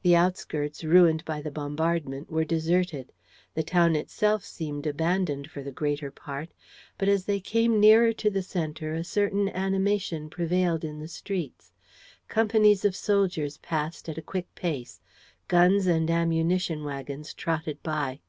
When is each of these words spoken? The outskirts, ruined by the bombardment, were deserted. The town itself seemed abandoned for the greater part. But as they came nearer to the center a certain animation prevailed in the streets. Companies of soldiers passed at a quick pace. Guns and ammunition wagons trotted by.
The 0.00 0.16
outskirts, 0.16 0.82
ruined 0.82 1.26
by 1.26 1.42
the 1.42 1.50
bombardment, 1.50 2.30
were 2.30 2.42
deserted. 2.46 3.12
The 3.52 3.62
town 3.62 3.96
itself 3.96 4.42
seemed 4.42 4.86
abandoned 4.86 5.50
for 5.50 5.62
the 5.62 5.70
greater 5.70 6.10
part. 6.10 6.48
But 6.96 7.10
as 7.10 7.26
they 7.26 7.38
came 7.38 7.78
nearer 7.78 8.14
to 8.14 8.30
the 8.30 8.40
center 8.40 8.94
a 8.94 9.04
certain 9.04 9.50
animation 9.50 10.30
prevailed 10.30 10.84
in 10.84 11.00
the 11.00 11.06
streets. 11.08 11.74
Companies 12.28 12.86
of 12.86 12.96
soldiers 12.96 13.58
passed 13.58 14.08
at 14.08 14.16
a 14.16 14.22
quick 14.22 14.46
pace. 14.54 15.02
Guns 15.48 15.86
and 15.86 16.10
ammunition 16.10 16.82
wagons 16.82 17.34
trotted 17.34 17.82
by. 17.82 18.20